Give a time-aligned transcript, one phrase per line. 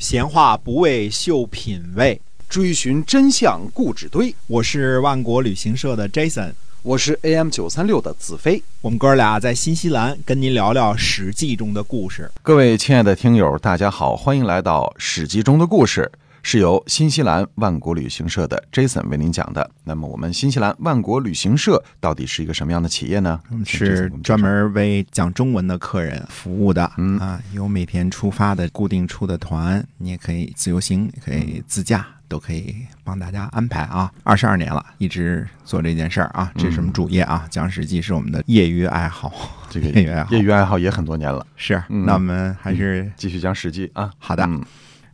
[0.00, 2.18] 闲话不为秀品味，
[2.48, 4.34] 追寻真相故纸堆。
[4.46, 8.62] 我是万国旅行社的 Jason，我是 AM 九三六的子飞。
[8.80, 12.32] 我们哥俩在新西兰跟您聊聊《史记》中的故事。
[12.40, 16.10] 各位亲爱的听友，大家好，欢迎来到《史记》中的故事。
[16.42, 19.70] 是由新西兰万国旅行社的 Jason 为您讲的。
[19.84, 23.40] 那么，我们新西兰万国旅行社到底是一个什么样的企业呢？
[23.64, 26.90] 是专门为讲中文的客人服务的。
[26.96, 34.10] 嗯啊，有每天出发的固定出的团，你也可以自由行，也可以自驾，都可以帮大家安排啊。
[34.22, 37.46] 二十二年了，一直做这件事儿啊，这是我们主业啊。
[37.50, 39.32] 讲史记是我们的业余爱好，
[39.68, 41.46] 这个 业余爱好，业余爱好也很多年了。
[41.56, 44.10] 是，那我们还是继续讲史记啊。
[44.18, 44.48] 好的。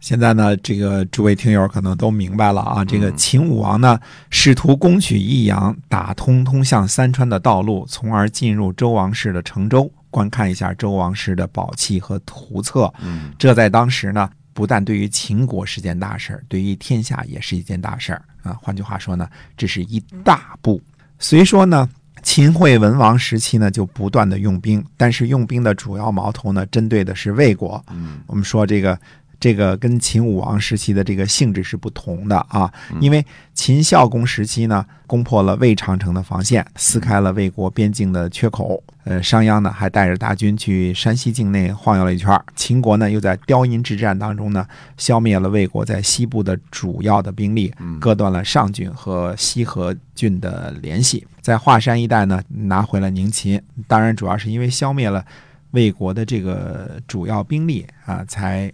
[0.00, 2.84] 现在呢，这个诸位听友可能都明白了啊。
[2.84, 3.98] 这个秦武王呢，
[4.30, 12.92] 试图攻取益阳，打通通向三川的道路，从而进入周王室的成周，观看一下周王室的宝器和图册。
[13.00, 18.56] 嗯，这在当时呢，不但对于秦国是件大事儿，对于天下也是一件大事儿啊。
[18.62, 20.80] 换句话说呢，这是一大步。
[21.18, 21.88] 虽说呢，
[22.22, 27.84] 秦惠文王时期呢，就不断的用兵，但是用兵的主要矛头呢，针对的是魏国。
[27.90, 28.96] 嗯，我们说这个。
[29.40, 38.82] 这个跟秦武王时期的这个性质是不同的啊，因为秦孝公时期呢，攻破了魏长城的防线，撕开了魏国边境的缺口。
[39.04, 42.38] 呃，商鞅呢还带着大军去山西境内晃悠了一圈。
[42.56, 44.66] 秦国呢又在雕阴之战当中呢，
[44.96, 53.62] 消灭了魏国在西部的主要的兵力，割断了上郡和西河郡的联系，在华山一带呢拿回了宁秦。
[53.86, 55.24] 当然，主要是因为消灭了
[55.70, 58.70] 魏国的这个主要兵力啊，才。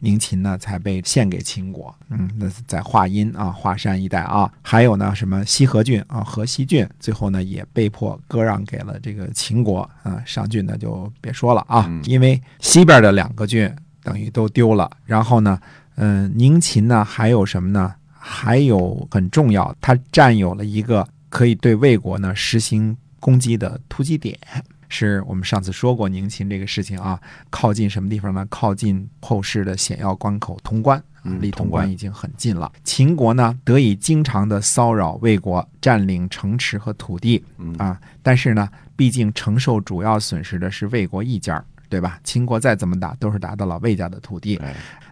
[0.00, 10.22] 宁秦呢才被献给秦国，嗯，那是在华阴啊、华山一带啊，还有呢什么西河郡啊、河西郡，最后呢也被迫割让给了这个秦国啊。
[10.24, 13.68] 上郡呢就别说了啊，因为西边的两个郡
[14.02, 14.90] 等于都丢了。
[15.04, 15.58] 然后呢，
[15.96, 17.94] 嗯，宁秦呢还有什么呢？
[18.20, 24.38] 还有很重要，它占有了一个可以对魏国呢实行攻击的突击点。
[24.88, 28.46] 是我们上次说过宁秦这个事情啊，靠近什么地方呢？
[28.48, 31.02] 靠近后世的险要关口潼关，
[31.40, 32.72] 离潼关已经很近了。
[32.84, 37.44] 秦国呢得以经常的骚扰魏国，占领城池和土地
[37.76, 38.00] 啊。
[38.22, 42.18] 但是呢，毕竟承受主要损失的是魏国一家，对吧？
[42.24, 44.58] 秦国再怎么打，都是打到了魏家的土地。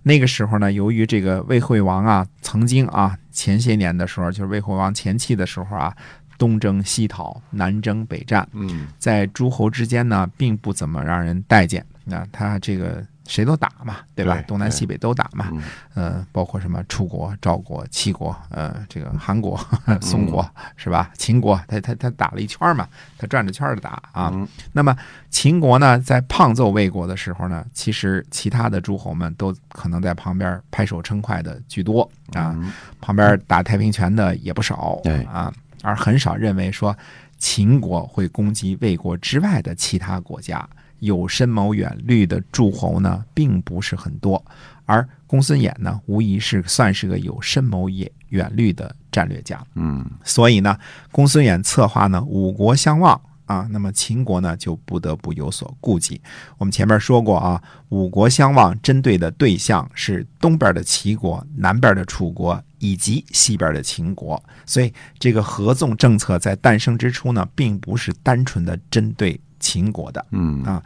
[0.03, 5.95] 那个时候呢，由于这个魏惠王啊，曾经啊，前些年的时候，就是魏惠王前期的时候啊。
[6.39, 11.85] 东征西讨，南征北战，嗯，在诸侯之间呢，并不怎么让人待见。
[12.05, 14.41] 那他这个谁都打嘛，对吧？
[14.47, 15.51] 东南西北都打嘛，
[15.95, 19.59] 呃，包括什么楚国、赵国、齐国，呃，这个韩国、
[20.01, 21.11] 宋国是吧？
[21.19, 22.87] 秦国，他他他打了一圈嘛，
[23.19, 24.33] 他转着圈的打啊。
[24.73, 24.97] 那么
[25.31, 32.55] 秦国呢，在胖揍魏国的时候呢，其实其他的诸侯们都可能在旁边拍手称快的居多啊，
[33.01, 35.53] 旁边打太平拳的也不少啊。
[35.87, 36.97] 而很少认为说
[37.39, 44.45] 秦国会攻击魏国之外的其他国家，有深谋远虑的诸侯呢，并不是很多。
[44.85, 49.65] 而公孙衍呢，无疑是算是个有深谋远远虑的战略家。
[49.75, 50.77] 嗯，所以呢，
[51.13, 56.21] 公孙衍策划呢五国相望啊，那么秦国呢就不得不有所顾忌。
[56.59, 62.63] 我们前面说过啊，五国相望针对的对象是东边的齐国，南边的楚国。
[62.79, 70.25] 以及西边的秦国，所以这个合纵政策在诞生之初呢，并不是单纯的针对秦国的。
[70.33, 70.81] 嗯啊，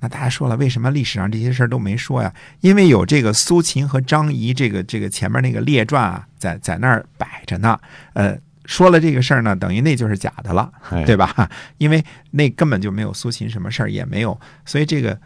[0.00, 2.34] 那大家说了，为什么历史上这些事儿都没说呀？
[2.60, 7.78] 因为有这个苏秦和张仪这个这个前面那个列传啊，在在那儿摆着呢。
[8.14, 10.72] 呃，说了这个事儿呢，等于那就是假的了，
[11.06, 11.50] 对吧？
[11.78, 15.18] 因为那根本就没有苏秦什么事儿，也没有，所以这个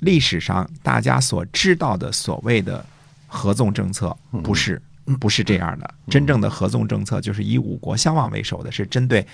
[0.00, 2.84] 历史上大家所知道的所谓的
[3.26, 4.80] 合纵政策，不是。
[5.20, 9.26] 不是这样的，真正的合纵政策就是以五国相望为首的，是针对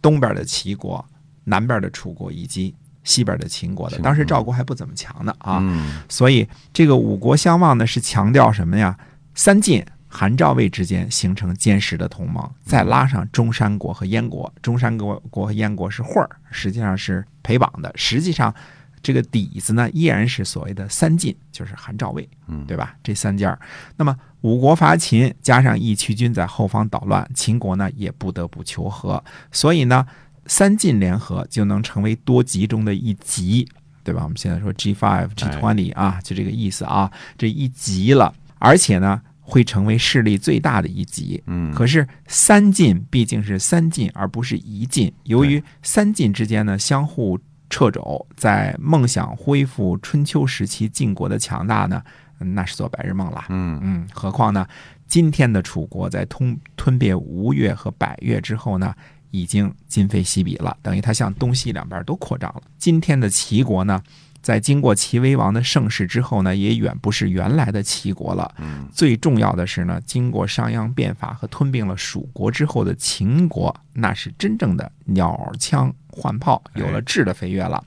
[0.00, 1.04] 东边的齐国、
[1.44, 3.98] 南边的楚国以及西边的秦国的。
[3.98, 5.62] 当时赵国还不怎么强呢啊，
[6.08, 8.96] 所以这个五国相望呢是强调什么呀？
[9.34, 17.90] 三晋韩赵魏之间形成坚实的同盟，再拉上中山国和燕国，中山国国和燕国是混儿，实际上是陪绑的。
[17.94, 18.54] 实际上。
[19.02, 22.94] 这个底子呢，依然是所谓的三晋，就是韩赵魏，嗯，对吧？
[23.02, 23.58] 这三家
[23.96, 29.24] 那么五国伐秦，加上义渠军在后方捣乱，秦国呢也不得不求和。
[29.50, 30.06] 所以呢，
[30.44, 33.66] 三晋联合就能成为多极中的一极，
[34.04, 34.22] 对吧？
[34.22, 41.42] 我们现在说 G five、G twenty 啊，就这个意思啊，这一极了，而且呢，会成为势力最大的一级。
[41.46, 45.12] 嗯，可是三晋毕竟是三晋，而不是一晋。
[45.24, 47.38] 由于三晋之间呢相互。
[47.72, 52.02] 掣肘在梦想恢复春秋时期晋国的强大呢，
[52.38, 53.44] 那是做白日梦了。
[53.48, 54.66] 嗯嗯，何况呢，
[55.06, 58.92] 今天的楚国在吞吞并吴越和百越之后呢，
[59.30, 62.62] 已经今非昔比了，等于它向东西两边都扩张了。
[62.76, 64.02] 今天的齐国呢，
[64.42, 68.54] 在经过齐威王的盛世之后呢，也远不是原来的齐国了。
[68.58, 77.84] 嗯最重要的是呢，经过商鞅变法和吞并了蜀国之后的秦国，那是真正的鸟枪换炮，有了质的飞跃了。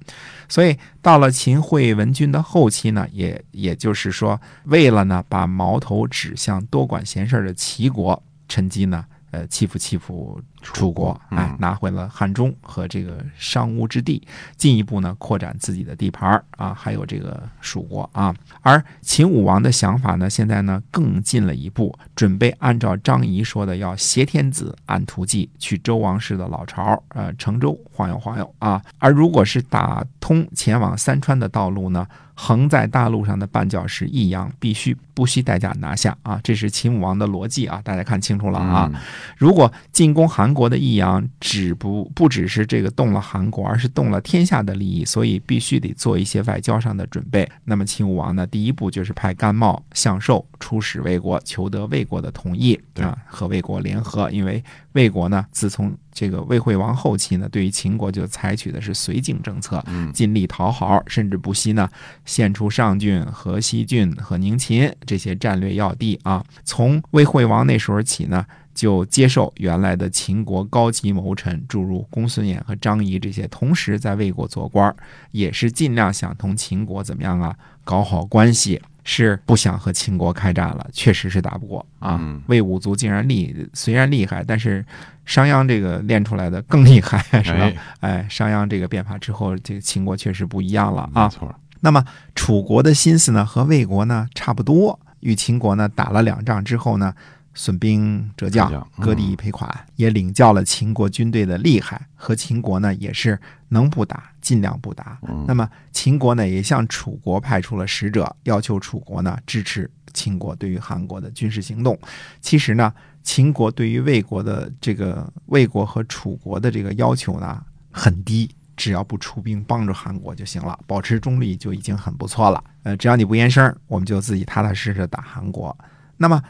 [0.48, 9.06] 所以到了秦惠文君的后期呢，也也就是说，为了呢把矛头指向多管闲事的齐国，趁机呢。
[9.34, 14.22] 呃，欺负欺负楚国，嗯哎，拿回了汉中和这个商巫之地，
[14.56, 18.34] 进一步呢扩展自己的地盘儿啊，还有这个蜀国啊。
[18.62, 28.80] 而秦武王的想法呢，现在呢更进了一步，准备按照张仪说的，要挟天子按图计去周王室的老巢，呃，成周晃悠晃悠啊。
[29.00, 38.90] 而如果是打通前往三川的道路呢，横在大陆上的绊脚石益阳必须不惜代价拿下啊，这是秦武王的逻辑啊，大家看清楚了啊。
[38.94, 39.00] 嗯
[39.38, 47.48] 如果进攻韩国的益阳只不不只是这个动了韩国，而是动了天下的利益，所以必须得做一些外交上的准备。
[47.66, 54.32] 那么秦武王呢，第一步就是派甘茂、向寿出使魏国，求得魏国的同意啊，和魏国联合。
[54.32, 54.64] 因为
[54.94, 61.90] 魏国呢，自从这个魏惠王后期呢，对于秦国就采取的是绥靖政策，嗯尽力讨好，甚至不惜呢
[62.24, 66.46] 献出上郡、河西郡和宁秦这些战略要地啊。
[66.64, 74.96] 从魏惠王那时候起呢，就接受原来的秦国高级谋臣，诸如公孙衍和张仪这些，同时在魏国做官，
[75.32, 78.82] 也是尽量想同秦国怎么样啊，搞好关系。
[79.04, 82.42] 是不想和秦国开战了，确实是打不过啊嗯！
[82.48, 84.86] 魏武卒竟然厉，虽然厉害，但是
[85.26, 87.60] 商鞅这个练出来的更厉害，是吧？
[87.60, 91.26] 哎，哎，商鞅这个变法之后，这个秦国确实不一样了啊。
[91.26, 92.04] 没错，那么
[92.34, 97.14] 楚国的心思呢，和魏国呢差不多，与秦国呢打了两仗之后呢，
[97.54, 103.40] 损兵折将割地赔款，也领教了秦国军队的厉害，和秦国呢也是
[103.70, 105.20] 能不打尽量不打。
[105.28, 111.98] 嗯那么秦国呢也向楚国派出了使者，要求楚国呢支持秦国对于韩国的军事行动。
[112.42, 122.64] 其实呢，秦国对于魏国的这个魏国和楚国的这个要求呢很低，只要不出兵帮助韩国就行了，保持中立就已经很不错了。
[122.84, 125.76] 呃，只要你不言声，我们就自己踏踏实实打韩国。
[126.18, 126.42] 那么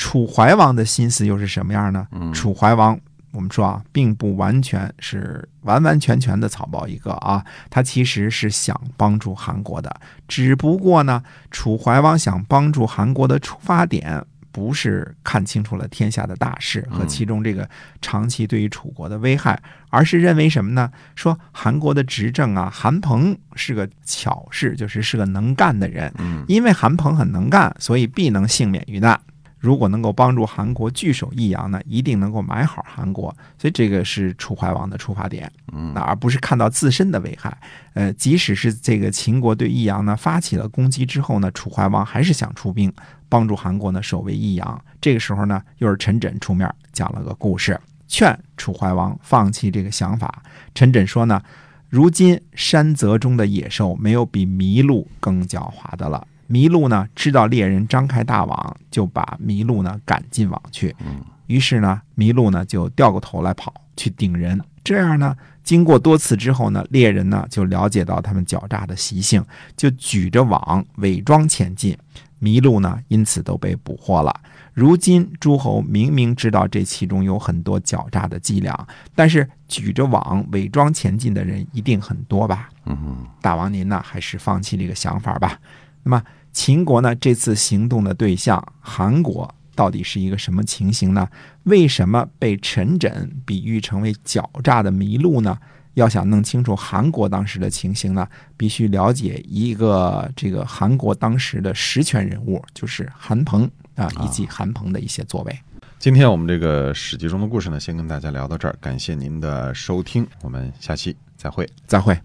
[0.00, 2.08] 楚怀王的心思又是什么样呢？
[2.12, 2.98] 嗯楚怀王，
[3.32, 9.94] 我们说啊，并不完全是完完全全的草包一个啊，他其实是想帮助韩国的，
[10.26, 14.24] 只不过呢，楚怀王想帮助韩国的出发点。
[14.52, 17.70] 不是看清楚了天下的大势和其中这个
[18.02, 19.56] 长期对于楚国的危害，
[19.90, 20.90] 而是认为什么呢？
[21.14, 29.18] 说韩国的执政啊，韩鹏是个巧士，就是是个能干的人，嗯因为韩鹏很能干，所以必能幸免于难。
[29.60, 33.32] 如果能够帮助韩国据守益阳呢，一定能够买好韩国。
[33.58, 37.56] 所以这个是楚怀王的出发点，嗯那而不是看到自身的危害。
[37.92, 42.90] 呃，即使是这个秦国对益阳呢发起了攻击之后呢，楚怀王还是想出兵
[43.28, 44.84] 帮助韩国呢守卫益阳。
[45.00, 47.78] 这个时候呢，又是陈轸出面讲了个故事，
[48.08, 50.42] 劝楚怀王放弃这个想法。
[50.74, 51.42] 陈轸说呢，
[51.90, 56.26] 如今山泽中的野兽没有比麋鹿更狡猾的了。
[56.50, 60.94] 麋鹿呢，知道猎人张开大网，就把麋鹿呢赶进网去。
[61.00, 64.60] 嗯于是呢，麋鹿呢就掉过头来跑去顶人。
[64.84, 69.44] 这样呢，经过多次之后呢，猎人呢就了解到他们狡诈的习性，
[69.76, 71.96] 就举着网伪装前进。
[72.40, 74.32] 麋鹿呢，因此都被捕获了。
[74.74, 82.70] 如今诸侯明明知道这其中有很多狡诈的伎俩，但是举着网伪装前进的人一定很多吧？
[82.86, 85.58] 嗯大王您呢，还是放弃这个想法吧。
[86.02, 91.28] 那么秦国呢，这次行动的对象韩国到底是一个什么情形呢？
[91.64, 95.58] 为什么被陈轸比喻成为狡诈的麋鹿呢？
[95.94, 98.26] 要想弄清楚韩国当时的情形呢，
[98.56, 105.58] 必须了解一个这个韩国当时的实权人物，就是韩鹏啊，以及韩鹏的一些作为。
[105.98, 111.68] 今天我们这个史记中的故事呢，先跟大家聊到这儿，感谢您的收听，我们下期再会。
[111.86, 112.18] 再会。